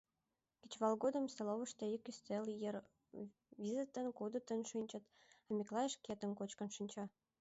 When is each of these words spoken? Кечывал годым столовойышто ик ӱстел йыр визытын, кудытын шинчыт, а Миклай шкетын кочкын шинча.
Кечывал 0.61 0.93
годым 1.03 1.25
столовойышто 1.33 1.83
ик 1.95 2.03
ӱстел 2.11 2.43
йыр 2.61 2.75
визытын, 3.61 4.07
кудытын 4.17 4.61
шинчыт, 4.69 5.03
а 5.47 5.49
Миклай 5.55 5.87
шкетын 5.95 6.31
кочкын 6.39 6.69
шинча. 6.75 7.03